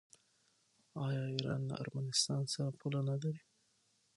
آیا 1.05 1.23
ایران 1.33 1.61
له 1.69 1.75
ارمنستان 1.81 2.41
سره 2.53 2.69
پوله 2.79 2.99
نلري؟ 3.09 3.43